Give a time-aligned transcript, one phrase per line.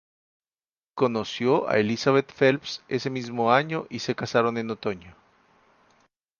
[0.95, 5.15] Conoció a Elizabeth Phelps ese mismo año y se casaron en otoño.